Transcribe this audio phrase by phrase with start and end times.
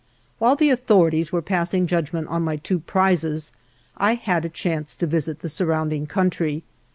[0.39, 3.51] While the authorities were passing judgment on my two prizes
[3.95, 6.63] I had a chance to visit the surrounding country.